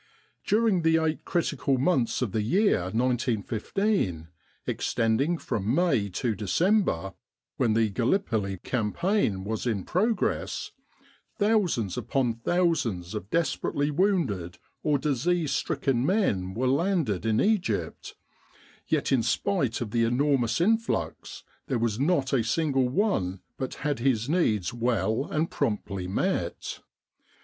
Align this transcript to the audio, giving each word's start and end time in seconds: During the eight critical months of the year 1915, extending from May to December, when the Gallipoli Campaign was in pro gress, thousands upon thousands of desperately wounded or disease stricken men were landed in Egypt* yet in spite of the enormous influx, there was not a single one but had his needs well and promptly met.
During 0.47 0.81
the 0.81 0.97
eight 0.97 1.25
critical 1.25 1.77
months 1.77 2.23
of 2.23 2.31
the 2.31 2.41
year 2.41 2.85
1915, 2.85 4.29
extending 4.65 5.37
from 5.37 5.75
May 5.75 6.09
to 6.09 6.33
December, 6.33 7.13
when 7.57 7.75
the 7.75 7.87
Gallipoli 7.91 8.57
Campaign 8.57 9.43
was 9.43 9.67
in 9.67 9.83
pro 9.83 10.15
gress, 10.15 10.71
thousands 11.37 11.99
upon 11.99 12.33
thousands 12.33 13.13
of 13.13 13.29
desperately 13.29 13.91
wounded 13.91 14.57
or 14.81 14.97
disease 14.97 15.51
stricken 15.51 16.03
men 16.03 16.55
were 16.55 16.65
landed 16.67 17.23
in 17.23 17.39
Egypt* 17.39 18.15
yet 18.87 19.11
in 19.11 19.21
spite 19.21 19.81
of 19.81 19.91
the 19.91 20.03
enormous 20.03 20.59
influx, 20.59 21.43
there 21.67 21.77
was 21.77 21.99
not 21.99 22.33
a 22.33 22.43
single 22.43 22.89
one 22.89 23.39
but 23.55 23.75
had 23.85 23.99
his 23.99 24.27
needs 24.27 24.73
well 24.73 25.27
and 25.29 25.51
promptly 25.51 26.07
met. 26.07 26.79